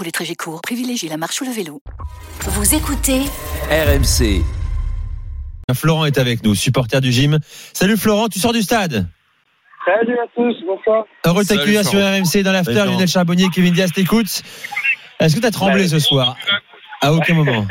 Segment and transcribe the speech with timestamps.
[0.00, 1.82] Pour les trajets courts, privilégiez la marche ou le vélo.
[2.40, 3.18] Vous écoutez
[3.70, 4.40] RMC.
[5.74, 7.38] Florent est avec nous, supporter du gym.
[7.74, 9.06] Salut Florent, tu sors du stade
[9.84, 11.04] Salut à tous, bonsoir.
[11.26, 11.98] Heureux de t'accueillir sur.
[12.00, 12.72] RMC dans l'after.
[12.86, 14.40] Lionel Charbonnier, Kevin Diaz t'écoute.
[15.20, 16.34] Est-ce que tu as tremblé Bah, ce soir
[17.02, 17.66] À aucun moment.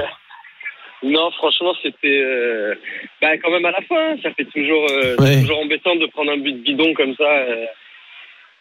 [1.02, 2.76] Non, franchement, c'était euh,
[3.24, 4.22] bah, quand même à la fin.
[4.22, 5.42] Ça fait toujours, euh, Ouais.
[5.42, 7.66] toujours embêtant de prendre un but bidon comme ça euh,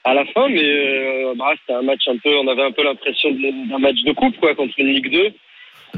[0.09, 2.35] à la fin, mais euh, bah, c'était un match un peu.
[2.37, 5.33] On avait un peu l'impression d'un match de coupe quoi contre une Ligue 2,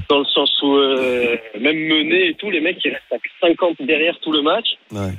[0.08, 3.82] dans le sens où euh, même mené et tout, les mecs ils restent à 50
[3.82, 4.66] derrière tout le match.
[4.90, 5.12] Ouais.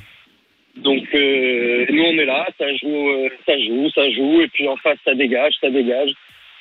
[0.75, 4.67] Donc euh, nous on est là, ça joue, euh, ça joue, ça joue, et puis
[4.67, 6.11] en face ça dégage, ça dégage.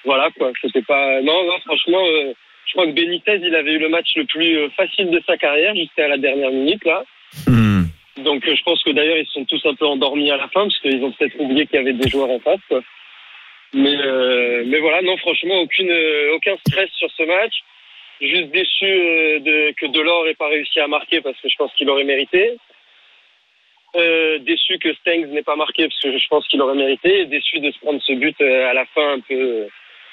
[0.04, 0.52] Voilà quoi.
[0.62, 1.20] C'était pas.
[1.22, 2.04] Non, non, franchement.
[2.06, 2.32] euh,
[2.66, 5.74] je crois que Benitez, il avait eu le match le plus facile de sa carrière
[5.74, 7.02] jusqu'à la dernière minute là.
[7.48, 7.69] Hmm.
[8.20, 10.62] Donc euh, je pense que d'ailleurs ils sont tous un peu endormis à la fin
[10.62, 12.82] parce qu'ils ont peut-être oublié qu'il y avait des joueurs en face.
[13.72, 17.54] Mais euh, mais voilà, non franchement aucune euh, aucun stress sur ce match.
[18.20, 18.86] Juste déçu
[19.78, 22.58] que Delors ait pas réussi à marquer parce que je pense qu'il aurait mérité.
[23.94, 27.24] Déçu que Stengs n'ait pas marqué parce que je pense qu'il aurait mérité.
[27.24, 29.68] Déçu de se prendre ce but à la fin un peu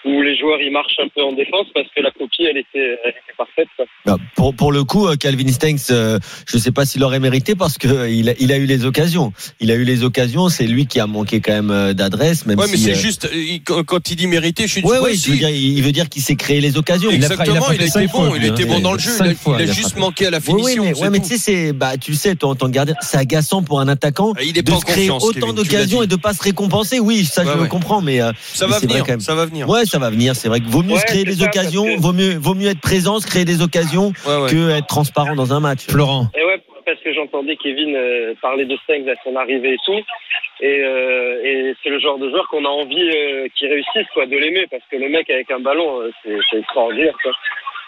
[0.06, 2.98] où les joueurs ils marchent un peu en défense parce que la copie elle était,
[3.04, 3.68] elle était parfaite.
[3.76, 3.86] Quoi.
[4.06, 7.20] Non, Pour, pour le coup, euh, Calvin Stengs, euh, je ne sais pas s'il aurait
[7.20, 9.34] mérité parce que euh, il a, il a eu les occasions.
[9.60, 10.50] Il a eu les occasions.
[10.50, 12.84] C'est lui qui a manqué quand même d'adresse, même Ouais, mais si.
[12.84, 15.32] c'est euh, juste, il- quand il dit mérité, je suis Ouais, ouais, si.
[15.32, 17.10] dire, il il veut dire qu'il s'est créé les occasions.
[17.12, 18.68] Il a Exactement, il a bon, fois, il a été hein.
[18.68, 20.00] bon dans le jeu, il a, fois, il a il a juste frappé.
[20.02, 20.84] manqué à la Oui, oui, finition.
[20.84, 22.72] mais, c'est ouais, mais tu sais, c'est, bah, tu le sais, toi, en tant que
[22.72, 26.16] gardien, c'est agaçant pour un attaquant il est de se créer autant d'occasions et de
[26.16, 27.00] pas se récompenser.
[27.00, 27.68] Oui, ça, Ouais, je le ouais.
[27.70, 28.20] comprends, mais
[28.54, 29.20] Ça mais va c'est venir, quand même.
[29.20, 29.68] ça va venir.
[29.88, 30.36] Ça va venir.
[30.36, 32.54] C'est vrai que vaut mieux Ouais, se créer des ça, occasions, que- vaut mieux, vaut
[32.56, 34.50] mieux être présent, se créer des occasions Ouais, ouais.
[34.52, 35.86] que être transparent dans un match.
[35.88, 36.28] Florent.
[36.38, 40.00] Et ouais, parce que j'entendais Kevin euh, parler de Stengs à son arrivée et tout.
[40.60, 44.26] Et, euh, et c'est le genre de joueur qu'on a envie euh, qu'il réussisse, quoi,
[44.26, 46.12] de l'aimer, parce que le mec avec un ballon, euh,
[46.52, 47.32] c'est extraordinaire, quoi.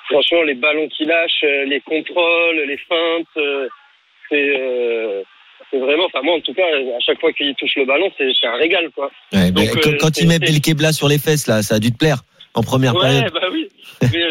[0.09, 3.67] Franchement, les ballons qu'il lâche, les contrôles, les feintes, euh,
[4.29, 5.23] c'est euh,
[5.71, 8.31] c'est vraiment, enfin moi en tout cas, à chaque fois qu'il touche le ballon, c'est
[8.47, 9.11] un régal, quoi.
[9.33, 11.91] Ouais, Donc, quand, euh, quand il met Belkebla sur les fesses, là, ça a dû
[11.91, 12.19] te plaire
[12.55, 13.33] en première Ouais, période.
[13.33, 13.69] bah oui.
[14.13, 14.23] Mais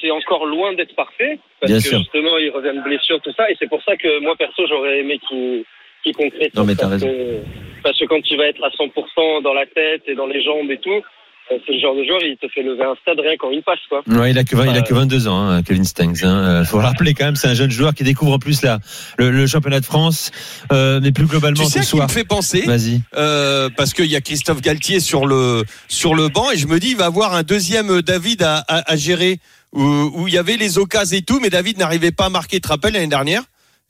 [0.00, 1.98] c'est encore loin d'être parfait parce Bien que sûr.
[1.98, 4.98] justement il revient de blessure tout ça et c'est pour ça que moi perso j'aurais
[5.00, 5.64] aimé qu'il
[6.02, 6.54] qu'il concrétise.
[6.56, 7.06] Non, mais t'as raison.
[7.06, 7.38] Que,
[7.84, 10.68] parce que quand il va être à 100% dans la tête et dans les jambes
[10.70, 11.00] et tout,
[11.48, 13.78] c'est le genre de joueur il te fait lever un stade rien quand il passe
[13.88, 14.02] quoi.
[14.06, 16.24] Ouais, il a que 20, il a que 22 ans, hein, Kevin Stengs.
[16.24, 16.36] Hein.
[16.62, 18.78] Euh, Faut le rappeler quand même, c'est un jeune joueur qui découvre en plus là
[19.18, 20.30] le, le championnat de France,
[20.72, 22.10] euh, mais plus globalement Tu sais ce qui me soir.
[22.10, 23.00] fait penser Vas-y.
[23.16, 26.78] euh, parce qu'il y a Christophe Galtier sur le sur le banc et je me
[26.80, 29.38] dis il va avoir un deuxième David à, à, à gérer
[29.72, 32.56] où, où il y avait les occasions et tout mais David n'arrivait pas à marquer
[32.56, 33.42] tu te rappelles l'année dernière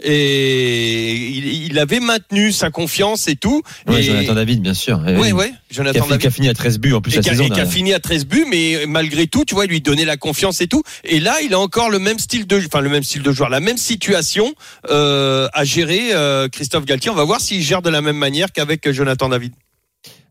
[0.04, 5.02] et il, il avait maintenu sa confiance et tout Ouais, et, Jonathan David, bien sûr.
[5.06, 5.32] Eh ouais oui.
[5.32, 7.16] ouais Qui a, Jonathan fait- qui a David fini à 13 buts en plus et
[7.16, 7.44] la qui a, saison.
[7.44, 10.04] et qui a fini à 13 buts, mais malgré tout, tu vois, il lui donnait
[10.04, 10.82] la confiance et tout.
[11.04, 13.48] Et là, il a encore le même style de, enfin le même style de joueur,
[13.48, 14.52] la même situation
[14.90, 16.12] euh, à gérer.
[16.12, 19.52] euh, Christophe Galtier, on va voir s'il gère de la même manière qu'avec Jonathan David.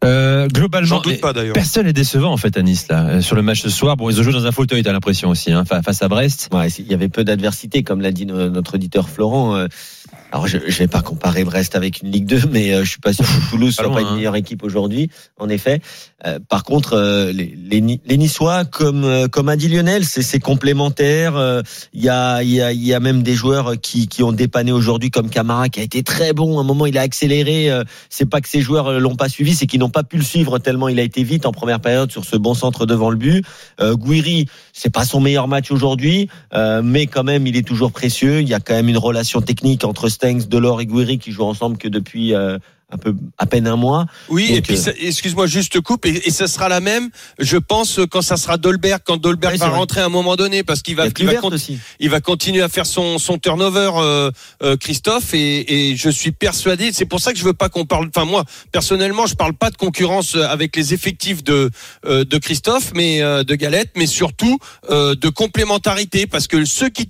[0.04, 3.44] Euh, globalement, doute pas personne n'est décevant en fait à Nice là euh, sur le
[3.44, 3.98] match ce soir.
[3.98, 6.50] Bon, ils ont joué dans un fauteuil, t'as l'impression aussi, hein, fa- face à Brest.
[6.52, 9.68] Ouais, il y avait peu d'adversité, comme l'a dit no- notre auditeur Florent.
[10.32, 13.00] Alors, je ne vais pas comparer Brest avec une Ligue 2, mais euh, je suis
[13.02, 14.16] pas sûr que Toulouse Pas soit loin, pas une hein.
[14.16, 15.82] meilleure équipe aujourd'hui, en effet.
[16.26, 20.40] Euh, par contre, euh, les, les, les Niçois, comme euh, comme a dit Lionel, c'est
[20.40, 21.36] complémentaire.
[21.36, 21.62] Euh,
[21.94, 24.72] Il y a il y a y a même des joueurs qui qui ont dépanné
[24.72, 26.60] aujourd'hui, comme Camara, qui a été très bon.
[26.60, 27.70] À un moment, il a accéléré.
[27.70, 30.24] Euh, C'est pas que ces joueurs l'ont pas suivi, c'est qu'ils n'ont pas pu le
[30.24, 33.18] suivre tellement il a été vite en première période sur ce bon centre devant le
[33.18, 33.46] but.
[33.82, 37.92] Euh, Guiri, c'est pas son meilleur match aujourd'hui, euh, mais quand même, il est toujours
[37.92, 38.42] précieux.
[38.42, 41.46] Il y a quand même une relation technique entre Stengs, Delors et Guiri qui jouent
[41.46, 42.60] ensemble que depuis euh,
[42.92, 44.06] un peu à peine un mois.
[44.30, 47.10] Oui, Donc, et puis euh, excuse-moi, juste coupe, et, et ça sera la même,
[47.40, 49.78] je pense, quand ça sera Dolberg, quand Dolberg va vrai.
[49.78, 51.80] rentrer à un moment donné, parce qu'il Il va, il va, aussi.
[52.00, 54.32] il va continuer à faire son, son turnover, euh,
[54.64, 57.86] euh, Christophe, et, et je suis persuadé, c'est pour ça que je veux pas qu'on
[57.86, 61.70] parle, enfin moi, personnellement, je parle pas de concurrence euh, avec les effectifs de,
[62.06, 64.58] euh, de Christophe, mais euh, de Galette, mais surtout
[64.90, 67.08] euh, de complémentarité, parce que ceux qui,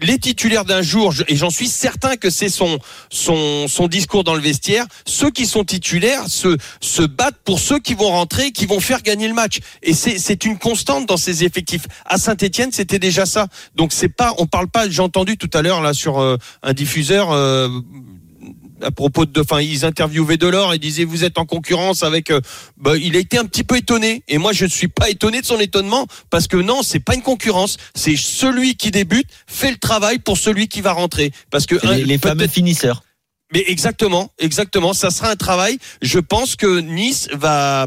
[0.00, 2.78] les titulaires d'un jour, et j'en suis certain que c'est son,
[3.10, 4.86] son, son discours dans le vestiaire,
[5.22, 9.02] ceux qui sont titulaires se, se battent pour ceux qui vont rentrer, qui vont faire
[9.02, 9.60] gagner le match.
[9.80, 11.86] Et c'est, une constante dans ces effectifs.
[12.06, 13.46] À Saint-Etienne, c'était déjà ça.
[13.76, 16.72] Donc c'est pas, on parle pas, j'ai entendu tout à l'heure là sur euh, un
[16.72, 17.68] diffuseur, euh,
[18.82, 22.32] à propos de, enfin, ils interviewaient Delors et disaient vous êtes en concurrence avec.
[22.32, 22.40] euh,
[22.76, 25.40] bah, il a été un petit peu étonné et moi je ne suis pas étonné
[25.40, 29.70] de son étonnement parce que non, c'est pas une concurrence, c'est celui qui débute fait
[29.70, 33.04] le travail pour celui qui va rentrer parce que un- les, les fameux finisseurs.
[33.52, 34.92] Mais exactement, exactement.
[34.92, 35.78] Ça sera un travail.
[36.00, 37.86] Je pense que Nice va,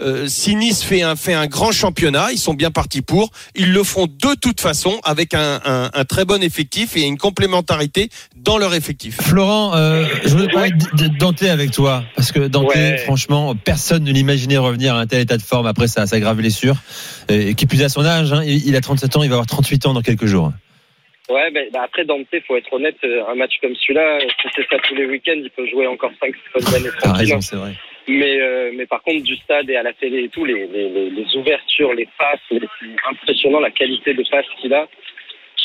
[0.00, 3.30] euh, si Nice fait un fait un grand championnat, ils sont bien partis pour.
[3.54, 7.18] Ils le feront de toute façon avec un, un, un très bon effectif et une
[7.18, 9.20] complémentarité dans leur effectif.
[9.20, 12.98] Florent, euh, je voulais parler de Dante avec toi parce que Dante, Ouais.
[13.04, 16.36] franchement, personne ne l'imaginait revenir à un tel état de forme après sa, sa grave
[16.36, 16.76] blessure.
[17.28, 19.46] Et qui plus à son âge, hein, il il a 37 ans, il va avoir
[19.46, 20.52] 38 ans dans quelques jours.
[21.30, 24.66] Ouais, ben bah après Dante, faut être honnête, euh, un match comme celui-là, si c'est
[24.68, 27.18] ça tous les week-ends, il peut jouer encore 5 bonnes années T'as tranquille.
[27.20, 27.72] raison, c'est vrai.
[28.08, 31.10] Mais, euh, mais par contre, du stade et à la télé et tout, les, les,
[31.10, 34.88] les, ouvertures, les passes, les- c'est impressionnant la qualité de passe qu'il a.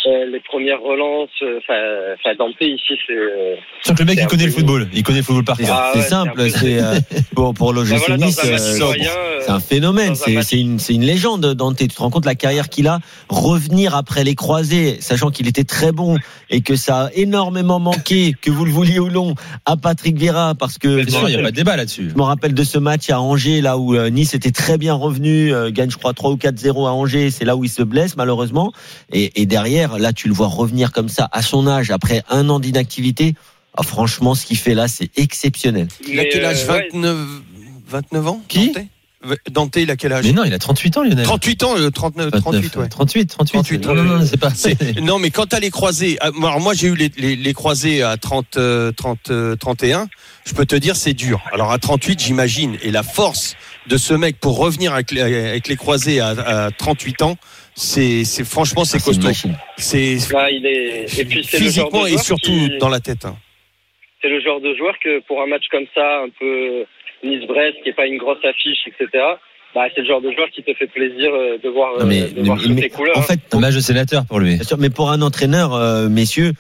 [0.08, 3.14] Euh, les premières relances, euh, enfin, Dante ici, c'est.
[3.14, 4.88] euh, Sauf que le mec, il connaît le football.
[4.94, 5.76] Il connaît le football par C'est cœur.
[5.78, 6.50] Ah c'est ouais, simple.
[6.50, 7.00] c'est euh,
[7.34, 8.40] pour pour ben l'OGC voilà, Nice.
[8.40, 11.78] C'est un phénomène, un c'est une, c'est une légende Dante.
[11.78, 13.00] Tu te rends compte la carrière qu'il a,
[13.30, 16.18] revenir après les croisés, sachant qu'il était très bon
[16.50, 19.36] et que ça a énormément manqué, que vous le vouliez ou non,
[19.66, 22.10] à Patrick Vieira, parce que Bien sûr, il n'y a pas de débat là-dessus.
[22.12, 24.94] je me rappelle de ce match à Angers, là où euh, Nice était très bien
[24.94, 27.84] revenu, euh, gagne je crois 3 ou 4-0 à Angers, c'est là où il se
[27.84, 28.72] blesse malheureusement.
[29.12, 32.50] Et, et derrière, là tu le vois revenir comme ça à son âge, après un
[32.50, 33.36] an d'inactivité.
[33.78, 35.88] Ah, franchement, ce qu'il fait là, c'est exceptionnel.
[36.08, 36.64] Il a quel âge?
[36.70, 37.18] euh, ouais, 29,
[37.90, 38.72] 29 ans Qui?
[38.72, 38.86] Dante?
[39.52, 40.24] Dante, il a quel âge?
[40.24, 41.26] Mais non, il a 38 ans, Lionel.
[41.26, 42.88] 38 ans, euh, 39, 38, ouais.
[42.88, 43.54] 38, 38.
[43.80, 44.52] 38, non, non, non, c'est pas.
[44.54, 47.36] C'est- Non, mais quand t'as les croisés, ah, moi, alors moi j'ai eu les, les,
[47.36, 50.08] les croisés à 30, euh, 30, euh, 31,
[50.46, 51.42] je peux te dire c'est dur.
[51.52, 53.56] Alors à 38, j'imagine, et la force
[53.88, 56.28] de ce mec pour revenir avec les, avec les croisés à,
[56.66, 57.36] à 38 ans,
[57.76, 59.30] c'est c'est- franchement c'est Ah, costaud.
[59.78, 61.20] C'est là, il est.
[61.20, 63.26] Et puis c'est le genre de physiquement et surtout qui- dans la tête.
[63.26, 63.36] hein.
[64.22, 66.86] c'est le genre de joueur que pour un match comme ça, un peu
[67.24, 69.24] Nice-Brest, qui est pas une grosse affiche, etc.
[69.76, 72.22] Bah, c'est le genre de joueur qui te fait plaisir euh, de voir, Non, mais,
[72.24, 73.18] euh, de voir mais- toutes mais- tes couleurs.
[73.18, 74.56] en fait, match de sénateur pour lui.
[74.56, 76.54] Bien sûr, mais pour un entraîneur, euh, messieurs,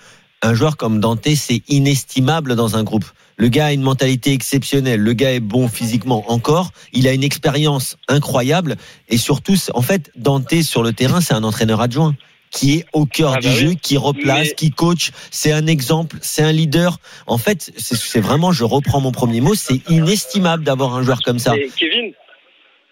[0.43, 3.05] un joueur comme Dante, c'est inestimable dans un groupe.
[3.37, 5.01] Le gars a une mentalité exceptionnelle.
[5.01, 6.71] Le gars est bon physiquement encore.
[6.93, 8.75] Il a une expérience incroyable.
[9.09, 12.15] Et surtout, en fait, Dante sur le terrain, c'est un entraîneur adjoint
[12.51, 15.11] qui est au cœur Ah du bah jeu, qui replace, Mais- qui coach.
[15.31, 16.99] C'est un exemple, c'est un leader.
[17.27, 21.21] En fait, c'est c'est vraiment, je reprends mon premier mot, c'est inestimable d'avoir un joueur
[21.21, 21.57] comme ça.
[21.57, 22.13] Et Kevin,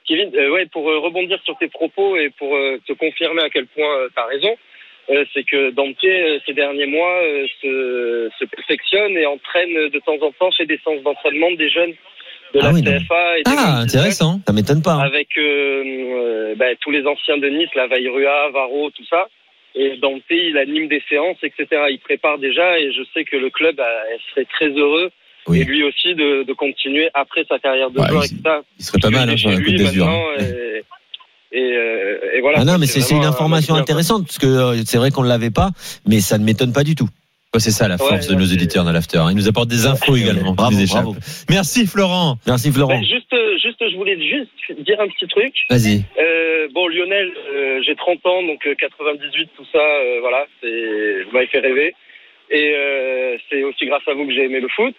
[0.06, 3.50] Kevin, euh, ouais, pour euh, rebondir sur tes propos et pour euh, te confirmer à
[3.50, 4.50] quel point tu as raison,
[5.10, 10.00] euh, c'est que Dante, euh, ces derniers mois, euh, se, se perfectionne et entraîne de
[10.00, 11.94] temps en temps, fait des séances d'entraînement des jeunes
[12.54, 12.82] de Ah la oui.
[12.84, 14.40] CFA et des Ah, moins de 19, intéressant.
[14.48, 14.94] Ça m'étonne pas.
[14.94, 15.00] hein.
[15.02, 15.30] avec
[16.58, 19.28] bah, tous les anciens de Nice, la Vairua, Varro, tout ça.
[19.76, 21.66] Et Dante, il anime des séances, etc.
[21.90, 23.84] Il prépare déjà et je sais que le club euh,
[24.30, 25.10] serait très heureux
[25.48, 25.62] Oui.
[25.62, 28.58] et lui aussi de, de continuer après sa carrière de Ouais, joueur, il- etc.
[28.78, 30.06] Il serait pas mal, hein, chez sur la Côte lui d'Azur.
[31.54, 32.60] Et, et, euh, et voilà.
[32.62, 35.24] Ah non, mais c'est c'est une un information intéressante parce que euh, c'est vrai qu'on
[35.24, 35.70] ne l'avait pas,
[36.08, 37.08] mais ça ne m'étonne pas du tout.
[37.60, 39.20] C'est ça la Ouais, force de nos éditeurs dans l'after.
[39.20, 39.28] hein.
[39.30, 40.54] Ils nous apportent des infos également.
[40.54, 40.76] Bravo.
[41.52, 42.38] Merci Florent.
[42.48, 42.96] Merci Florent.
[42.96, 45.54] Ben, juste, euh, juste, je voulais juste dire un petit truc.
[45.70, 46.04] Vas-y.
[46.20, 51.24] Euh, bon, Lionel, euh, j'ai 30 ans, donc euh, 98, tout ça, euh, voilà, c'est,
[51.26, 51.94] vous m'avez fait rêver.
[52.50, 54.95] Et euh, c'est aussi grâce à vous que j'ai aimé le foot.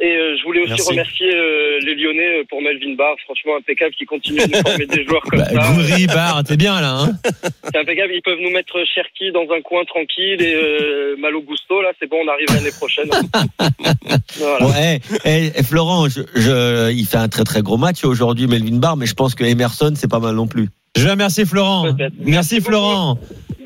[0.00, 0.88] Et euh, je voulais aussi Merci.
[0.90, 4.86] remercier euh, les Lyonnais euh, pour Melvin Barr, franchement impeccable, qui continue de nous former
[4.86, 5.72] des joueurs comme Bah, ça.
[5.74, 6.98] Goury, Barre, t'es bien là.
[7.02, 7.12] Hein
[7.72, 11.80] C'est impeccable, ils peuvent nous mettre Cherki dans un coin tranquille et euh, Malo Gusto,
[11.82, 13.08] là, c'est bon, on arrive l'année prochaine.
[14.38, 14.58] voilà.
[14.60, 18.46] Bon, eh, eh, eh, Florent, je, je- il fait un très très gros match aujourd'hui,
[18.46, 20.68] Melvin Barr, mais je pense que Emerson, c'est pas mal non plus.
[20.96, 21.86] Je vais remercier Florent.
[22.20, 23.18] Merci Florent.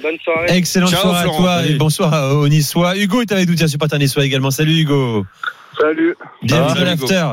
[0.03, 0.57] Bonne soirée.
[0.57, 1.75] Excellente Ciao, soirée à toi Salut.
[1.75, 2.97] et bonsoir aux Niçois.
[2.97, 4.51] Hugo est avec nous, tiens, supporter niçois également.
[4.53, 5.25] Salut Hugo.
[5.79, 6.15] Salut.
[6.43, 7.27] Bienvenue dans l'after.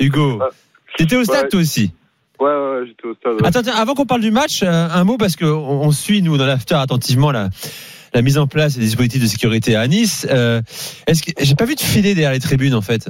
[0.00, 0.38] Hugo.
[0.42, 0.48] Ah.
[0.96, 1.92] T'étais au stade toi aussi
[2.38, 3.32] Ouais, ouais, ouais, j'étais au stade.
[3.40, 3.46] ouais.
[3.46, 6.36] Attends, tiens, avant qu'on parle du match, euh, un mot parce qu'on on suit nous
[6.36, 7.48] dans l'after attentivement la,
[8.12, 10.26] la mise en place des dispositifs de sécurité à Nice.
[10.30, 10.60] Euh,
[11.06, 13.08] Est-ce que j'ai pas vu de filet derrière les tribunes en fait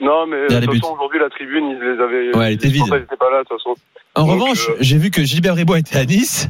[0.00, 2.36] Non, mais de toute façon, aujourd'hui, la tribune, ils les avaient.
[2.36, 2.82] Ouais, elle était vide.
[2.84, 3.74] n'étaient pas là, de toute façon.
[4.14, 6.48] En Donc, revanche, euh, j'ai vu que Gilbert Bribois était à Nice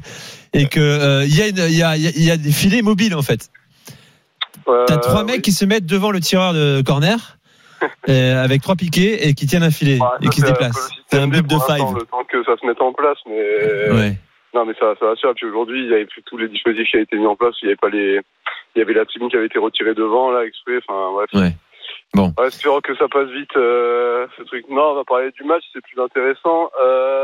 [0.52, 3.14] et que euh, y, a une- il y, a, il y a des filets mobiles
[3.14, 3.50] en fait.
[4.88, 5.42] T'as trois mecs oui.
[5.42, 7.36] qui se mettent devant le tireur de corner
[8.09, 10.90] avec trois piquets et qui tiennent un filet Ouais, et qui se déplacent.
[11.06, 11.95] C'est un but de five.
[11.95, 13.90] Le temps que ça se mette en place, mais.
[13.90, 14.12] Ouais.
[14.54, 15.35] Non, mais ça, ça va sûr.
[15.35, 17.54] Puis aujourd'hui, il y avait plus tous les dispositifs qui avaient été mis en place.
[17.62, 18.21] Il y avait pas les.
[18.75, 20.78] Il y avait la tribune qui avait été retirée devant, là, exprès.
[20.87, 21.30] Enfin, bref.
[21.35, 21.52] Ouais.
[22.14, 22.33] Bon.
[22.47, 24.64] Espérons que ça passe vite, euh, ce truc.
[24.71, 26.71] Non, on va parler du match, c'est plus intéressant.
[26.80, 27.15] Euh,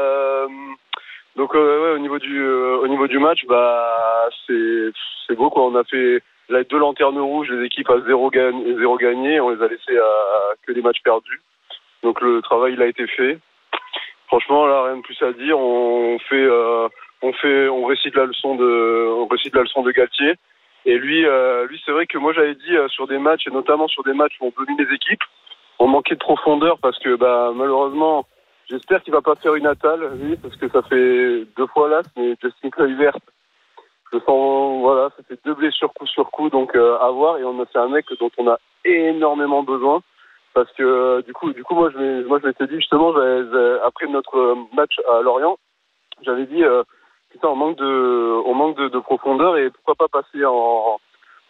[1.42, 4.92] donc, euh, ouais, au niveau du, euh, au niveau du match, bah, c'est,
[5.26, 5.64] c'est beau, quoi.
[5.64, 9.50] On a fait, là, deux lanternes rouges, les équipes à zéro, gagne, zéro gagné, on
[9.50, 11.40] les a laissés à que des matchs perdus.
[12.04, 13.40] Donc, le travail, il a été fait.
[14.28, 15.58] Franchement, là, rien de plus à dire.
[15.58, 16.86] On fait, euh,
[17.22, 20.34] on fait, on récite la leçon de, on récite la leçon de Galtier.
[20.84, 21.26] Et lui,
[21.68, 24.36] lui, c'est vrai que moi, j'avais dit sur des matchs, et notamment sur des matchs
[24.40, 25.24] où on domine les équipes,
[25.80, 28.26] on manquait de profondeur parce que, bah, malheureusement,
[28.68, 32.02] j'espère qu'il va pas faire une attale, lui, parce que ça fait deux fois là,
[32.16, 33.16] mais Justin Kluivert,
[34.12, 37.38] je sens, voilà, ça fait deux blessures coup sur coup, donc euh, à voir.
[37.38, 40.00] Et on a, c'est un mec dont on a énormément besoin.
[40.54, 43.44] Parce que euh, du coup, du coup, moi je, moi je m'étais dit justement, j'avais-
[43.50, 45.56] j'avais- après notre match à Lorient,
[46.20, 46.82] j'avais dit, euh,
[47.30, 50.98] putain, on manque de, on manque de, de profondeur et pourquoi pas passer en,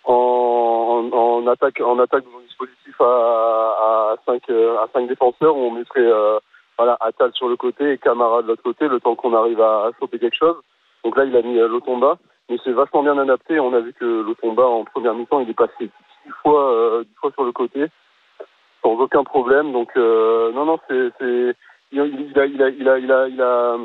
[0.04, 5.61] en, en, en attaque, en attaque dispositif à, à cinq, euh, à cinq défenseurs où
[5.62, 6.38] on mettrait, euh,
[6.79, 9.87] voilà, Attal sur le côté et Camara de l'autre côté, le temps qu'on arrive à,
[9.87, 10.57] à choper quelque chose.
[11.05, 13.59] Donc là, il a mis euh, Lotomba, mais c'est vachement bien adapté.
[13.61, 17.31] On a vu que Lotomba en première mi-temps, il est passé dix fois, euh, fois
[17.33, 17.87] sur le côté
[18.83, 19.73] sans aucun problème.
[19.73, 21.12] Donc euh, non, non, c'est,
[21.93, 23.76] il a, il a, il a, il a, il a, il a,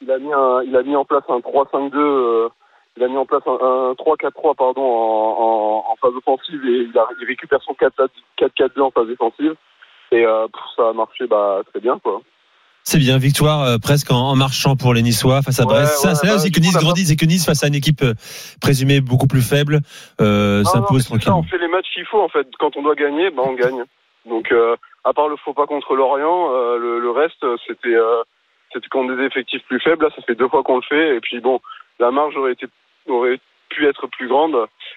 [0.00, 1.90] il a mis un, il a mis en place un 3-5-2.
[1.96, 2.48] euh,
[2.96, 6.82] il a mis en place un, un 3-4-3 pardon en, en, en phase offensive et
[6.82, 9.54] il, a, il récupère son 4-4-2 en phase défensive
[10.14, 12.20] et euh, ça a marché bah très bien quoi.
[12.86, 16.04] C'est bien, victoire euh, presque en, en marchant pour les Niçois face à Ouais, Brest.
[16.04, 18.02] Ouais, c'est là bah, aussi que Nice grandit, c'est que Nice face à une équipe
[18.02, 18.12] euh,
[18.60, 19.80] présumée beaucoup plus faible
[20.20, 21.38] euh, s'impose tranquillement.
[21.38, 22.46] on fait les matchs qu'il faut en fait.
[22.58, 23.84] Quand on doit gagner, bah on gagne.
[24.28, 27.96] Donc euh, à part le faux pas contre l'Orient, le, le reste c'était
[28.72, 30.04] c'était contre des effectifs plus faibles.
[30.04, 31.16] Là, ça fait deux fois qu'on le fait.
[31.16, 31.60] Et puis bon,
[32.00, 32.66] la marge aurait été
[33.08, 33.38] aurait
[33.70, 34.56] pu être plus grande.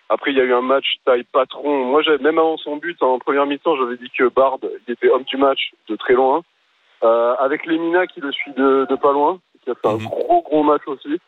[0.10, 1.86] Après, il y a eu un match taille patron.
[1.86, 5.10] Moi, j'avais même avant son but en première mi-temps, j'avais dit que Bard, il était
[5.10, 6.44] homme du match de très loin.
[7.04, 10.06] Euh, avec Lemina qui le suit de, de pas loin, qui a fait un Mhm.
[10.08, 11.20] gros gros match aussi.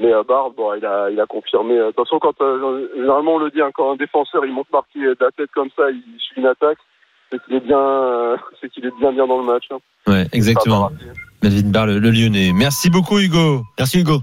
[0.00, 1.76] Mais euh, Bard, bon, il a, il a confirmé.
[1.76, 4.72] De toute façon, quand euh, généralement on le dit, hein, quand un défenseur il monte
[4.72, 6.78] marqué de la tête comme ça, il suit une attaque,
[7.30, 9.66] c'est qu'il est bien, euh, c'est qu'il est bien bien dans le match.
[9.70, 9.78] Hein.
[10.08, 10.90] Ouais, exactement.
[11.42, 12.50] Melvin Barr, le, le Lyonnais.
[12.54, 13.62] Merci beaucoup Hugo.
[13.78, 14.18] Merci Hugo.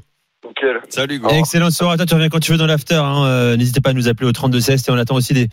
[0.90, 1.30] Salut, Hugo.
[1.30, 1.98] Excellente soirée.
[1.98, 2.96] Toi, tu reviens quand tu veux dans l'after.
[2.96, 3.24] Hein.
[3.26, 5.48] Euh, N'hésitez pas à nous appeler au 32 16 et on attend aussi des,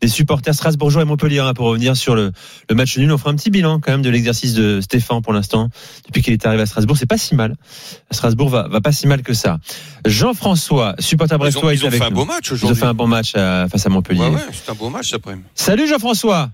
[0.00, 2.32] des supporters strasbourgeois et Montpellier hein, pour revenir sur le,
[2.68, 3.12] le match nul.
[3.12, 5.68] On fera un petit bilan quand même de l'exercice de Stéphane pour l'instant.
[6.06, 7.54] Depuis qu'il est arrivé à Strasbourg, c'est pas si mal.
[8.10, 9.58] Strasbourg va, va pas si mal que ça.
[10.06, 12.54] Jean-François, supporter Ils ont, brestois, ils est ont avec fait un beau match Ils ont
[12.56, 12.80] aujourd'hui.
[12.80, 14.20] fait un bon match à- face à Montpellier.
[14.20, 15.36] Ouais, ouais, c'est un beau match après.
[15.54, 16.50] Salut Jean-François.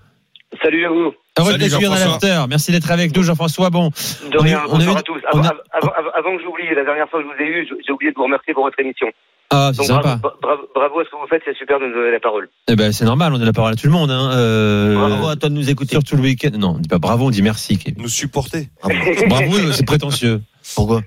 [0.61, 1.13] Salut à vous.
[1.37, 2.45] Heureux Salut de t'accueillir dans l'after.
[2.49, 3.69] Merci d'être avec nous, Jean-François.
[3.69, 3.89] Bon,
[4.31, 5.21] De On rien, on a bonsoir eu- à tous.
[5.33, 7.47] on Avant, a- avant- avant- avant que j'oublie, la dernière fois que je vous ai
[7.47, 9.07] eu, j'ai oublié de vous remercier pour votre émission.
[9.51, 10.15] ah, c'est sympa.
[10.21, 12.49] bravo, bravo, bravo à ce que vous faites, c'est super de nous donner la parole.
[12.67, 14.09] Eh ben, c'est normal, on donne la parole à tout le monde.
[14.11, 14.31] Hein.
[14.33, 15.91] Euh, Bravo à toi de nous écouter.
[15.91, 16.49] Surtout le week-end.
[16.57, 17.79] Non, on dit pas bravo, on dit merci.
[17.97, 18.69] Nous supporter.
[19.27, 20.41] Bravo, c'est prétentieux.
[20.75, 21.01] Pourquoi?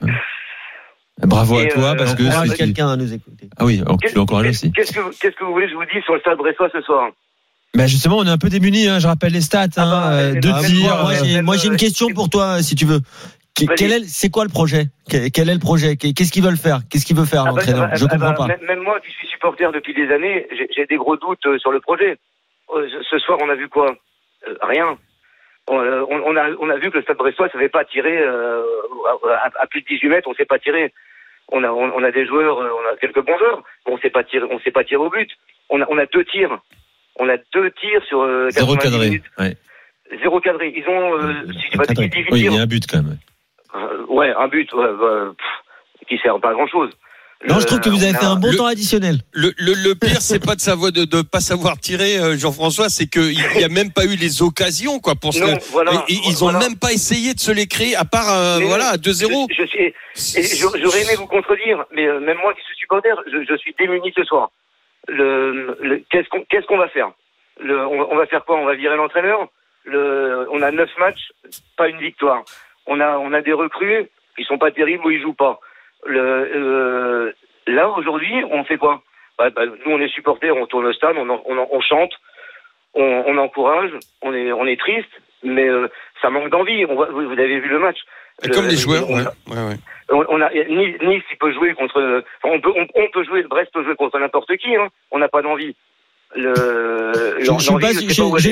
[1.22, 3.50] Bravo à Et, toi euh, parce que on On c'est- quelqu'un à nous écouter.
[3.58, 4.72] ah oui, alors, tu l'encourages aussi.
[4.72, 6.80] Qu'est-ce que, qu'est-ce que vous voulez que je vous dise sur le stade brestois ce
[6.80, 7.10] soir?
[7.76, 8.88] Bah justement, on est un peu démunis.
[8.88, 9.66] Hein, je rappelle les stats.
[9.76, 10.96] Ah Hein, bah, euh, deux tirs.
[11.02, 13.00] moi, j'ai, moi, j'ai une question pour toi, si tu veux.
[13.76, 14.86] Quel est, c'est quoi le projet?
[15.08, 15.96] Quel est le projet?
[15.96, 16.80] Qu'est-ce qu'ils veulent faire?
[16.90, 17.84] Qu'est-ce qu'il veut faire Ah bah, l'entraîneur?
[17.84, 18.46] ah bah, Je ah comprends pas.
[18.66, 21.80] Même, moi qui suis supporter depuis des années, j'ai, des gros doutes euh, sur le
[21.80, 22.16] projet.
[22.74, 23.94] Euh, ce- soir, on a vu quoi?
[24.48, 24.96] Euh, Rien.
[25.68, 28.62] On, a, on a vu que le stade brestois ne savait pas tirer euh,
[29.44, 30.92] à, à plus de 18 mètres, on ne sait pas tirer.
[31.52, 34.00] On a, on, on a des joueurs, on a quelques bons joueurs, mais on ne
[34.00, 35.30] sait pas tirer, on sait pas tirer au but.
[35.68, 36.58] On a, on a deux tirs.
[37.22, 39.06] On a deux tirs sur euh, Zéro 90 cadré.
[39.08, 39.24] minutes.
[39.38, 39.56] Ouais.
[40.22, 40.72] Zéro cadré.
[40.76, 42.08] Ils ont, euh, si je dis pas de Cadré.
[42.08, 42.52] bêtises, 18 Oui, il tirs.
[42.54, 43.18] y a un but quand même.
[43.76, 46.90] Euh, ouais, un but, ouais, pff, qui sert pas à grand chose.
[47.48, 49.20] Non, je trouve que vous avez fait un bon le- temps additionnel.
[49.32, 52.90] Le, le, le pire, c'est pas de savoir de, de pas savoir tirer, euh, Jean-François,
[52.90, 55.32] c'est qu'il n'y a même pas eu les occasions, quoi, pour
[55.70, 56.04] voilà.
[56.08, 58.96] Ils ont même pas essayé de se les créer, à part, euh, Mais voilà, à
[58.98, 59.46] 2-0.
[59.48, 59.92] Je, je suis, et
[60.42, 63.74] je- j'aurais aimé vous contredire, mais euh, même moi qui suis supporter, je, je suis
[63.78, 64.50] démuni ce soir.
[65.08, 67.10] Le, qu'est-ce qu'on qu'est-ce qu'on va faire?
[67.58, 68.56] Le, on, va faire quoi?
[68.56, 69.48] On va virer l'entraîneur?
[69.84, 71.32] Le, On a neuf matchs,
[71.76, 72.44] pas une victoire.
[72.86, 75.60] On a on a des recrues qui sont pas terribles ou ils jouent pas.
[76.06, 77.32] Le, euh,
[77.66, 79.02] là aujourd'hui, on fait quoi?
[79.38, 82.12] Bah, bah, Nous, on est supporters, on tourne au stade, on, on, chante,
[82.94, 83.90] on, encourage,
[84.22, 85.10] on est on est triste,
[85.42, 85.88] mais euh,
[86.20, 86.84] ça manque d'envie.
[86.84, 87.98] Vous, vous avez vu le match.
[88.48, 89.22] Le- comme les joueurs, on ouais.
[89.24, 89.76] a- ouais, ouais.
[90.12, 92.22] on, on a Nice, Nice, il peut jouer contre.
[92.42, 93.42] enfin, on peut, on, on peut jouer.
[93.48, 94.74] Brest peut jouer contre n'importe qui.
[94.76, 94.88] Hein.
[95.10, 95.74] On n'a pas d'envie.
[96.36, 96.54] Le,
[97.40, 97.92] Je, pas-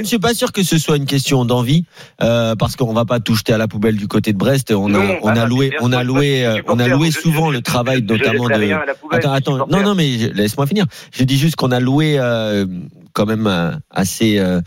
[0.00, 1.84] ne suis pas sûr que ce soit une question d'envie,
[2.22, 4.72] euh, parce qu'on va pas tout jeter à la poubelle du côté de Brest.
[4.72, 7.50] On a, Non, on a ah, loué, on a loué, euh, on a loué souvent
[7.50, 8.54] je- le travail, je notamment de.
[8.54, 10.86] rien à la poubelle, Attends, attends, non, non, mais laisse-moi finir.
[11.12, 12.66] Je dis juste qu'on a loué euh,
[13.12, 14.60] quand même euh, assez, euh,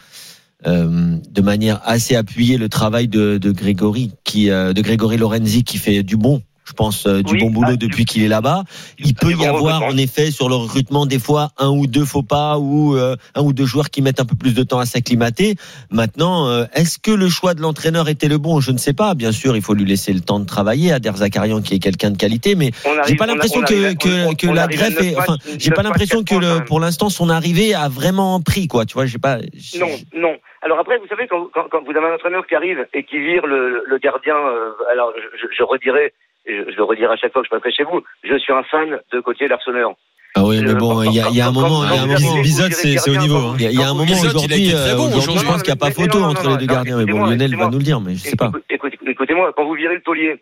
[0.67, 5.63] euh, de manière assez appuyée le travail de, de Grégory, qui, euh, de Grégory Lorenzi,
[5.63, 6.41] qui fait du bon.
[6.71, 8.63] Je pense euh, du Oui, bon boulot ah, depuis qu'il est là-bas.
[8.97, 12.23] Il peut y avoir en effet sur le recrutement des fois un ou deux faux
[12.23, 14.85] pas ou euh, un ou deux joueurs qui mettent un peu plus de temps à
[14.85, 15.55] s'acclimater.
[15.89, 18.61] Maintenant, euh, est-ce que le choix de l'entraîneur était le bon?
[18.61, 19.15] Je ne sais pas.
[19.15, 20.93] Bien sûr, il faut lui laisser le temps de travailler.
[20.93, 22.71] Adair Zakarian qui est quelqu'un de qualité, mais
[23.05, 26.23] j'ai pas l'impression on que, à- que, la à greffe est, enfin, j'ai pas l'impression
[26.23, 28.85] que le, pour l'instant son arrivée a vraiment pris quoi.
[28.85, 29.39] Tu vois, j'ai pas.
[29.77, 30.35] Non, non.
[30.63, 33.17] Alors après, vous savez, quand, quand, quand vous avez un entraîneur qui arrive et qui
[33.17, 35.11] vire le, le gardien, euh, alors
[35.41, 36.13] je, je redirai,
[36.45, 38.63] je, je le redirai à chaque fois que je passerai chez vous, je suis un
[38.63, 39.93] fan de côté l'Arseneur.
[40.33, 41.97] Ah oui, mais Euh, bon, il y a, il y a un moment, il y
[41.97, 42.43] a un moment.
[42.71, 43.53] c'est- au niveau.
[43.59, 45.39] Il y a, il y a un moment aujourd'hui, euh, aujourd'hui, aujourd'hui.
[45.41, 46.97] je pense qu'il n'y a pas photo non, entre non, les deux gardiens.
[46.97, 48.47] Mais bon, Lionel va nous le dire, mais je sais pas.
[48.47, 50.37] Écoute- écoute- Écoutez-moi, quand vous virez le taulier,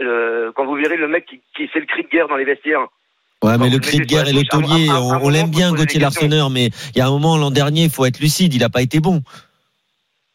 [0.00, 2.44] euh, quand vous virez le mec qui, qui fait le cri de guerre dans les
[2.44, 2.86] vestiaires,
[3.42, 5.98] Ouais, mais le cri de guerre et le taulier, on, l'aime bien, Gauthier.
[5.98, 8.68] Larsonneur, mais il y a un moment, l'an dernier, il faut être lucide, il n'a
[8.70, 9.20] pas été bon.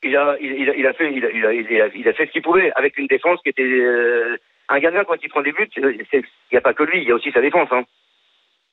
[0.04, 3.40] il a, il, a, fait, il a, il fait ce qu'il pouvait avec une défense
[3.44, 3.64] qui était
[4.70, 6.22] un gardien quand il prend des buts, euh, il
[6.52, 7.68] n'y a pas que lui, il y a aussi sa défense.
[7.72, 7.84] Hein.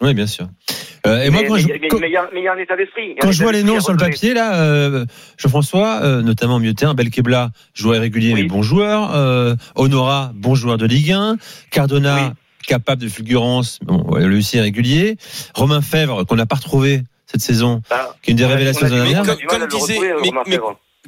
[0.00, 0.46] Oui, bien sûr.
[1.06, 2.44] Euh, et moi, mais, quand je, mais- mais- quand- mais il y a, mais il
[2.44, 3.14] y a un état d'esprit.
[3.20, 5.04] Quand je vois les noms sur le papier, là, euh,
[5.38, 8.46] Jean-François, euh, notamment milieu de terrain, Belkebla, joueur irrégulier mais Oui.
[8.48, 11.36] bon joueur, euh, Honora, bon joueur de Ligue 1,
[11.70, 12.32] Cardona, Oui.
[12.66, 15.16] capable de fulgurance, bon, ouais, lui aussi irrégulier,
[15.54, 18.90] Romain Fèvre, qu'on n'a pas retrouvé cette saison, Ah, qui est une des révélations on
[18.90, 19.22] de la dernière.
[19.24, 20.58] Comme- comme disait- mais- mais-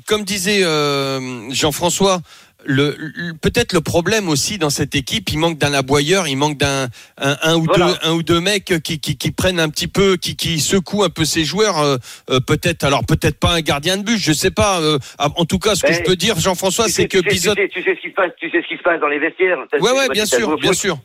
[0.06, 2.20] comme disait euh, Jean-François,
[2.66, 6.58] le, le- peut-être le problème aussi dans cette équipe, il manque d'un aboyeur, il manque
[6.58, 7.86] d'un un, un ou Voilà.
[7.86, 11.04] deux un ou deux mecs qui, qui, qui prennent un petit peu, qui, qui secouent
[11.04, 11.78] un peu ces joueurs.
[11.78, 11.96] euh,
[12.30, 14.80] euh, peut-être, alors peut-être pas un gardien de but, je sais pas.
[14.80, 17.24] euh, ah, en tout cas, ce que Ben, je peux dire, Jean-François, c'est que tu
[17.30, 17.54] sais- Bizot.
[17.54, 19.08] Tu sais, tu sais ce qui se passe, tu sais ce qui se passe dans
[19.08, 19.58] les vestiaires.
[19.80, 20.98] Ouais, ouais, bien sûr, au bien sûr.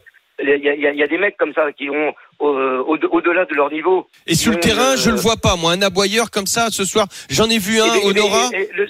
[0.44, 3.54] Il y, y y a des mecs comme ça qui ont euh, au- au-delà de
[3.54, 4.10] leur niveau.
[4.26, 6.70] Et sur le ont, terrain, euh, je le vois pas, moi, un aboyeur comme ça
[6.72, 7.06] ce soir.
[7.30, 8.50] J'en ai vu un, Et- et- Honora.
[8.52, 8.81] et- et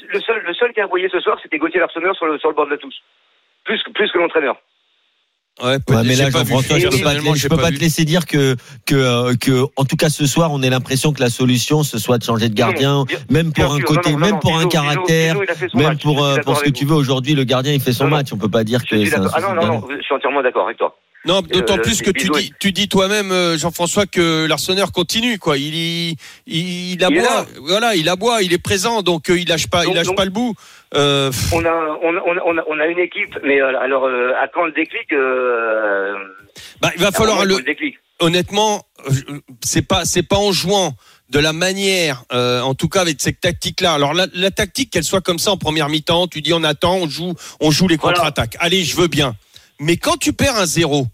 [0.81, 2.95] a envoyé ce soir, c'était Gauthier Larsonneur sur le, sur le bord de la touche.
[3.63, 4.55] Plus, que- plus que l'entraîneur.
[5.61, 6.29] Ouais, mais là.
[6.31, 8.55] Jean-François, je peux pas, te, Personnellement, je j'ai peux pas te laisser dire que,
[8.87, 11.99] que, euh, que, en tout cas, ce soir, on ait l'impression que la solution, ce
[11.99, 14.57] soit de changer de gardien, Non, bien- même pour un sûr, côté, même non, pour
[14.57, 15.35] un caractère,
[15.75, 16.95] même pour, euh, pour ce que tu veux.
[16.95, 18.31] Aujourd'hui, le gardien, il fait son match.
[18.31, 19.29] On peut pas dire Je que.
[19.35, 20.97] Ah non, non, non, je suis entièrement d'accord avec toi.
[21.25, 25.37] Non, d'autant Euh, plus que tu dis, tu dis toi-même, euh, Jean-François, que l'Arseneur continue,
[25.37, 25.57] quoi.
[25.57, 26.15] Il, il,
[26.47, 27.45] il, il aboie, Il est là.
[27.61, 30.25] voilà, il aboie, il est présent, donc euh, il lâche pas, il lâche donc- pas
[30.25, 30.55] le bout.
[30.95, 31.69] Euh, On a,
[32.01, 35.13] on, a- on, a- on, a, une équipe, mais alors, euh, à quand le déclic
[35.13, 36.15] euh,
[36.81, 37.95] bah, il va à falloir le, faut le déclic?
[38.19, 38.83] honnêtement,
[39.63, 40.95] c'est pas, c'est pas en jouant
[41.29, 43.93] de la manière, euh, en tout cas avec cette tactique-là.
[43.93, 46.95] Alors la, la tactique, qu'elle soit comme ça en première mi-temps, tu dis on attend,
[46.97, 48.17] on joue, on joue les Voilà.
[48.17, 48.57] contre-attaques.
[48.59, 49.35] Allez, je veux bien.
[49.81, 51.07] Mais quand tu perds un zéro.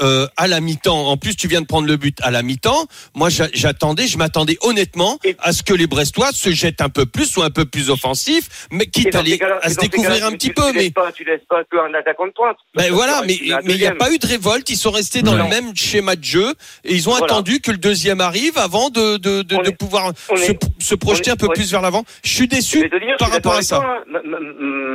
[0.00, 2.86] euh, à la mi-temps, en plus tu viens de prendre le but à la mi-temps.
[3.16, 7.04] Moi, j'a- j'attendais, je m'attendais honnêtement à ce que les Brestois se jettent un peu
[7.04, 10.50] plus, soient un peu plus offensifs, mais quitte à, les- à se découvrir un petit
[10.50, 10.70] tu- peu.
[10.70, 12.56] tu Mais laisses pas, tu laisses pas qu'un attaquant de pointe.
[12.76, 14.70] ben voilà, mais il n'y a pas eu de révolte.
[14.70, 15.42] Ils sont restés dans Non.
[15.42, 17.24] le même schéma de jeu et ils ont Voilà.
[17.32, 20.58] attendu que le deuxième arrive avant de de, de, On de est- pouvoir se, est-
[20.80, 22.04] se projeter est- un peu plus vers l'avant.
[22.22, 23.78] Je suis déçu par rapport à ça.
[23.84, 24.04] hein.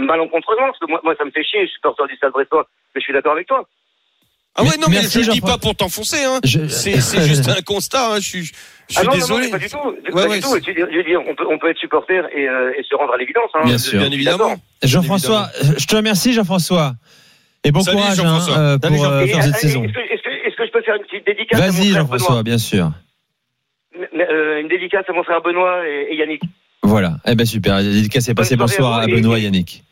[0.07, 3.01] Malencontreusement, parce que moi, ça me fait chier, je suis porteur du stade brestois, mais
[3.01, 3.67] je suis d'accord avec toi.
[4.55, 6.23] Ah ouais, non, mais Merci, je le dis pas pour t'enfoncer.
[6.25, 6.39] Hein.
[6.43, 8.11] Je- C'est juste un constat.
[8.13, 8.15] Hein.
[8.17, 9.45] Je suis, je suis ah non, désolé.
[9.47, 9.77] non, non, pas du tout.
[9.77, 10.57] Ouais, pas ouais, du tout.
[10.63, 13.17] Je veux dire, on, peut, on peut être supporter et, euh, et se rendre à
[13.17, 13.49] l'évidence.
[13.55, 13.61] Hein.
[13.65, 13.99] Bien sûr.
[13.99, 14.55] Bien évidemment.
[14.83, 16.93] Jean-François, je te remercie, Jean-François.
[17.63, 18.57] Et bon Salut, courage hein, Jean-François.
[18.59, 19.81] euh, pour euh, faire cette saison.
[19.81, 20.21] que, est-ce
[20.57, 22.91] que- je peux faire une petite dédicace à mon Vas-y, frère Jean-François, Benoît bien sûr.
[23.95, 26.41] Une dédicace à mon frère Benoît et, Yannick.
[26.83, 27.17] Voilà.
[27.25, 27.75] Eh ben super.
[27.75, 28.55] La dédicace est passée.
[28.55, 29.83] Bonsoir à Benoît et- Yannick.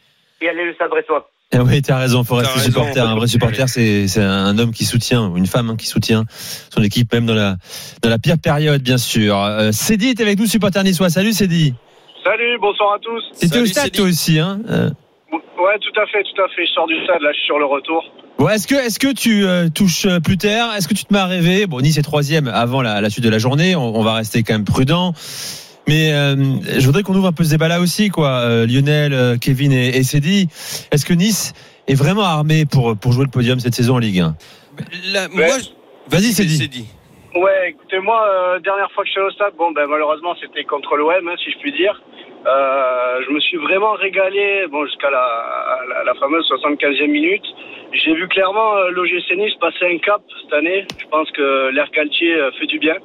[0.42, 1.30] Et allez le stade brestois.
[1.54, 3.00] Eh oui, t'as raison, faut rester supporter.
[3.00, 6.24] Un vrai supporter, c'est c'est un homme qui soutient, ou une femme hein, qui soutient
[6.74, 7.58] son équipe, même dans la
[8.02, 9.38] dans la pire période, bien sûr.
[9.38, 11.10] Euh, Cédi est avec nous, supporter niçois.
[11.10, 11.74] Salut Cédi.
[12.24, 13.40] Salut, bonsoir à tous.
[13.40, 14.90] T'étais au stade toi aussi, hein euh,
[15.34, 16.66] Ouais, tout à fait, tout à fait.
[16.66, 18.04] Je sors du stade, là, je suis sur le retour.
[18.40, 20.74] Bon, est-ce que est-ce que tu euh, touches euh, plus terre?
[20.76, 21.68] Est-ce que tu te mets à rêver?
[21.68, 23.76] Bon, Nice est troisième avant la, la suite de la journée.
[23.76, 25.14] On, on va rester quand même prudent.
[25.88, 26.36] Mais euh,
[26.80, 28.30] je voudrais qu'on ouvre un peu ce débat-là aussi, quoi.
[28.30, 30.48] Euh, Lionel, euh, Kevin et, et Cédi.
[30.92, 31.54] Est-ce que Nice
[31.88, 34.36] est vraiment armé pour pour jouer le podium cette saison en Ligue 1
[35.12, 35.70] La- moi, je-
[36.10, 36.86] Vas-y, Cédi.
[37.36, 40.36] Ouais, écoutez, moi, euh, dernière fois que je suis allé au stade, bon, ben, malheureusement,
[40.42, 42.02] c'était contre l'OM, hein, si je puis dire.
[42.46, 47.44] Euh, je me suis vraiment régalé, bon, jusqu'à la, la, la fameuse 75e minute.
[47.94, 50.86] J'ai vu clairement euh, l'OGC Nice passer un cap cette année.
[51.00, 52.96] Je pense que l'air Galtier euh, fait du bien.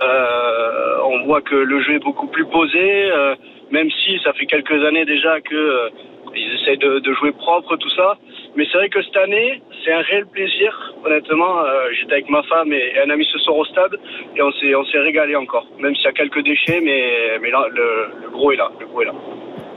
[0.00, 3.34] Euh, on voit que le jeu est beaucoup plus posé, euh,
[3.70, 5.88] même si ça fait quelques années déjà que euh,
[6.36, 8.16] Ils essayent de, jouer propre, tout ça.
[8.54, 10.94] Mais c'est vrai que cette année, c'est un réel plaisir.
[11.04, 11.54] Honnêtement,
[11.94, 13.96] j'étais avec ma femme et, un ami ce soir au stade
[14.36, 15.66] et on s'est on s'est régalé encore.
[15.80, 18.70] Même s'il y a quelques déchets, mais mais là le gros est là.
[18.78, 19.14] Le gros est là.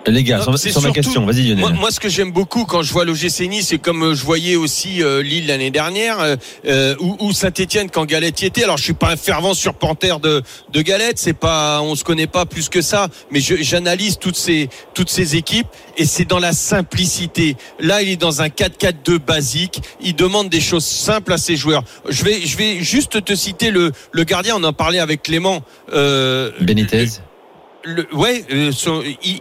[0.08, 1.60] Les gars, Non, sur, c'est sur ma question, vas-y Lionel.
[1.60, 4.24] Moi, moi, ce que j'aime beaucoup quand je vois l'OGC Nice, c'est comme euh, je
[4.24, 6.36] voyais aussi euh, Lille l'année dernière, euh,
[6.66, 8.64] euh, ou, ou Saint-Etienne quand Galette y était.
[8.64, 12.28] Alors, je suis pas un fervent surpanter de, de Galette, c'est pas, on se connaît
[12.28, 16.54] pas plus que ça, mais j'analyse toutes ces, toutes ces équipes et c'est dans la
[16.54, 17.56] simplicité.
[17.80, 19.82] Là, il est dans un 4-4-2 basique.
[20.02, 21.84] Il demande des choses simples à ses joueurs.
[22.10, 24.56] Je vais, je vais juste te citer le, le gardien.
[24.58, 25.62] On en parlait avec Clément.
[25.94, 27.08] Euh, Benitez.
[27.84, 28.72] Le, ouais, euh,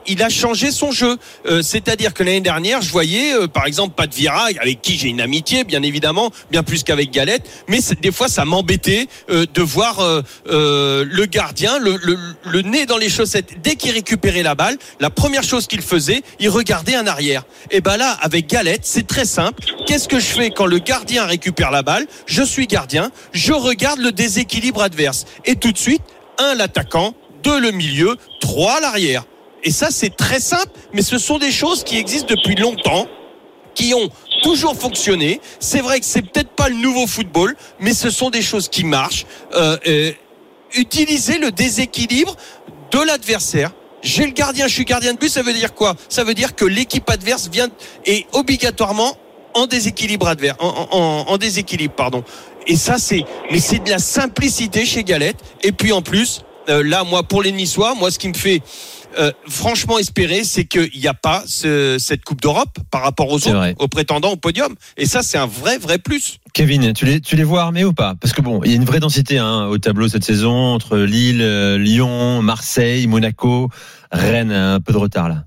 [0.06, 1.16] il, a changé son jeu.
[1.46, 5.08] Euh, C'est-à-dire que l'année dernière, je voyais, euh, par exemple, Pat Vira, avec qui j'ai
[5.08, 10.22] une amitié, bien évidemment, bien plus qu'avec Galette, mais des fois, ça m'embêtait de voir
[10.46, 13.60] le gardien, le nez dans les chaussettes.
[13.62, 17.44] Dès qu'il récupérait la balle, la première chose qu'il faisait, il regardait en arrière.
[17.70, 19.62] Et ben là, avec Galette, c'est très simple.
[19.86, 22.06] Qu'est-ce que je fais quand le gardien récupère la balle?
[22.26, 25.26] Je suis gardien, je regarde le déséquilibre adverse.
[25.44, 26.02] Et tout de suite,
[26.38, 29.24] un, l'attaquant, deux le milieu, trois l'arrière.
[29.62, 33.06] Et ça, c'est très simple, mais ce sont des choses qui existent depuis longtemps,
[33.74, 34.08] qui ont
[34.42, 35.40] toujours fonctionné.
[35.60, 38.84] C'est vrai que c'est peut-être pas le nouveau football, mais ce sont des choses qui
[38.84, 39.26] marchent.
[39.54, 40.12] Euh, euh,
[40.74, 42.36] utiliser le déséquilibre
[42.90, 43.70] de l'adversaire.
[44.02, 45.94] J'ai le gardien, je suis gardien de but, ça veut dire quoi?
[46.08, 47.68] Ça veut dire que l'équipe adverse vient
[48.06, 49.14] est obligatoirement
[49.52, 52.24] en déséquilibre adverse, en, en- en déséquilibre, pardon.
[52.66, 55.36] Et ça, c'est, mais c'est de la simplicité chez Galette.
[55.62, 58.62] Et puis en plus, euh, là, moi, pour les Niçois, moi, ce qui me fait
[59.18, 63.36] euh, franchement espérer, c'est qu'il n'y a pas ce- cette Coupe d'Europe par rapport aux
[63.38, 63.74] autres, vrai.
[63.78, 64.74] aux prétendants au podium.
[64.96, 66.38] Et ça, c'est un vrai, vrai plus.
[66.54, 68.14] Kevin, tu les, tu les vois armés ou pas?
[68.20, 70.96] Parce que bon, il y a une vraie densité hein, au tableau cette saison entre
[70.98, 73.68] Lille, euh, Lyon, Marseille, Monaco,
[74.12, 75.44] Rennes, un peu de retard là.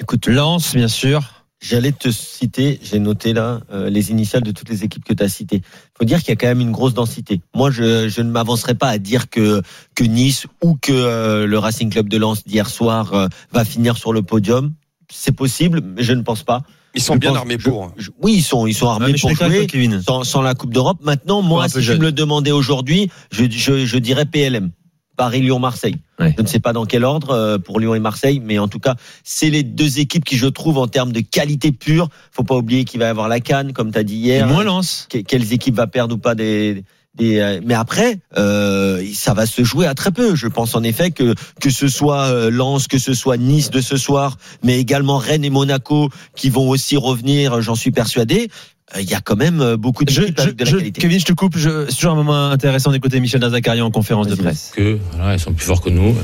[0.00, 1.22] Écoute, Lens, bien sûr.
[1.60, 5.24] J'allais te citer, j'ai noté là euh, les initiales de toutes les équipes que tu
[5.24, 5.62] as citées.
[5.98, 7.40] Faut dire qu'il y a quand même une grosse densité.
[7.54, 9.62] Moi, je, je ne m'avancerai pas à dire que,
[9.94, 13.96] que Nice ou que euh, le Racing Club de Lens d'hier soir euh, va finir
[13.96, 14.72] sur le podium.
[15.10, 16.62] C'est possible, mais je ne pense pas.
[16.94, 17.84] Ils sont Je bien pense- armés je- pour.
[17.84, 17.92] hein.
[17.96, 19.68] je- oui, ils sont, ils sont armés je pour jouer
[20.06, 20.98] sans, sans la Coupe d'Europe.
[21.02, 21.98] Maintenant, moi, si jeune.
[21.98, 24.70] me le demandais aujourd'hui, je, je, je dirais PLM.
[25.18, 25.96] Paris-Lyon-Marseille.
[26.18, 26.32] Ouais.
[26.38, 28.78] Je ne sais pas dans quel ordre euh, pour Lyon et Marseille, mais en tout
[28.78, 32.56] cas, c'est les deux équipes qui, je trouve, en termes de qualité pure, faut pas
[32.56, 34.46] oublier qu'il va y avoir la Cannes, comme tu as dit hier.
[34.46, 35.06] moins Lens.
[35.10, 39.44] Que- Quelles équipes va perdre ou pas des, des euh, mais après, euh, ça va
[39.46, 40.34] se jouer à très peu.
[40.36, 43.80] Je pense en effet que que ce soit euh, Lens, que ce soit Nice de
[43.80, 48.48] ce soir, mais également Rennes et Monaco qui vont aussi revenir, j'en suis persuadé.
[48.96, 50.76] Euh, Il y a quand même euh, beaucoup Je, d'équipes je- avec de la je-
[50.76, 51.00] qualité.
[51.00, 51.56] Kevin, je te coupe.
[51.58, 54.72] je- C'est toujours un moment intéressant d'écouter Michel Nazakaria en conférence de presse.
[54.74, 56.16] que voilà, ils sont plus forts que nous.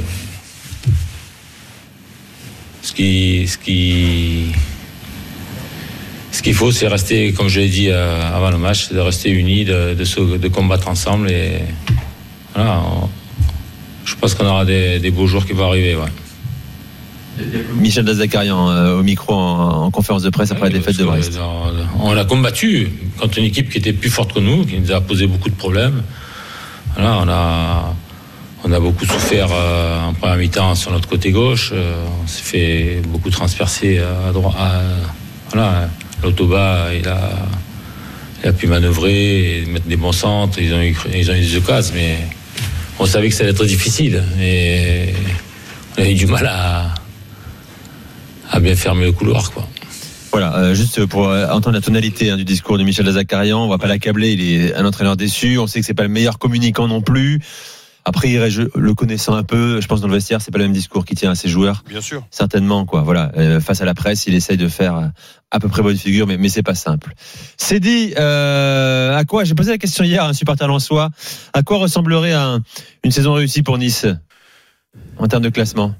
[2.82, 4.52] Ce qui, ce qui,
[6.32, 9.00] ce qu'il faut, c'est rester, comme je l'ai dit euh, avant le match, c'est de
[9.00, 11.60] rester unis, de, de, se- de combattre ensemble et
[12.54, 12.80] voilà.
[12.80, 13.08] on-
[14.04, 15.96] je pense qu'on aura des, des beaux jours qui vont arriver.
[15.96, 16.02] Ouais.
[17.76, 21.36] Michel Nazakaria euh, au micro en, en conférence de presse après la défaite de Brest.
[21.36, 24.92] euh, On l'a combattu contre une équipe qui était plus forte que nous, qui nous
[24.92, 26.02] a posé beaucoup de problèmes.
[26.96, 27.94] Voilà, on a,
[28.64, 31.70] on a beaucoup souffert euh, en première mi-temps sur notre côté gauche.
[31.72, 34.54] Euh, on s'est fait beaucoup transpercer à droite.
[35.52, 35.88] Voilà,
[36.22, 37.30] l'autoba, il a,
[38.42, 40.58] il a pu manœuvrer et mettre des bons centres.
[40.60, 42.18] Ils ont eu, ils ont eu des occasions, mais
[42.98, 44.22] on savait que ça allait être difficile.
[44.40, 45.14] Et
[45.98, 46.94] on a eu du mal à,
[48.54, 49.66] à bien fermer le couloir, quoi.
[50.30, 53.68] Voilà, euh, juste pour euh, entendre la tonalité hein, du discours de Michel Lazakarian, on
[53.68, 56.38] va pas l'accabler, il est un entraîneur déçu, on sait que c'est pas le meilleur
[56.38, 57.40] communicant non plus.
[58.04, 60.72] Après, je- le connaissant un peu, je pense dans le vestiaire, c'est pas le même
[60.72, 62.24] discours qui tient à ses joueurs, Bien sûr.
[62.30, 63.02] certainement quoi.
[63.02, 65.06] Voilà, Euh, face à la presse, il essaye de faire euh,
[65.50, 67.14] à peu près bonne figure, mais mais c'est pas simple.
[67.56, 68.12] C'est dit.
[68.18, 71.10] Euh, à quoi J'ai posé la question hier à un supporter lensois.
[71.54, 72.60] À quoi ressemblerait un-
[73.04, 74.06] une saison réussie pour Nice
[75.18, 75.94] en termes de classement?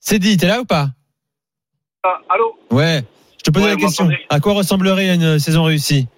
[0.00, 0.36] C'est dit.
[0.36, 0.90] T'es là ou pas?
[2.02, 3.02] Ah, allô Ouais.
[3.38, 4.08] Je te posais Ouais, la question.
[4.30, 6.08] À quoi ressemblerait une saison réussie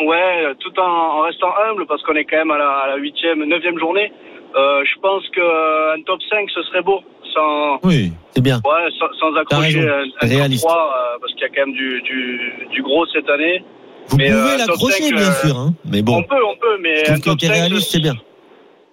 [0.00, 2.96] Ouais, tout en, en restant humble parce qu'on est quand même à la, à la
[2.96, 4.12] huitième, neuvième journée.
[4.56, 7.00] Euh, je pense qu'un top 5 ce serait beau,
[7.34, 8.12] sans, Oui.
[8.34, 8.62] C'est bien.
[8.64, 10.64] ouais, sans, sans accrocher un, top Réaliste.
[10.64, 13.62] 3 euh, parce qu'il y a quand même du, du, du gros cette année.
[14.08, 15.74] Vous Mais, pouvez euh, l'accrocher, 5, bien euh, sûr, hein.
[15.84, 16.16] mais bon.
[16.18, 18.14] On peut, on peut, mais Je un top, t'es 5, réaliste, c'est bien.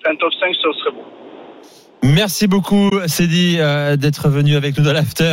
[0.06, 1.04] un top 5 ce serait beau.
[2.06, 5.32] Merci beaucoup, Cédi, euh, d'être venu avec nous dans l'after.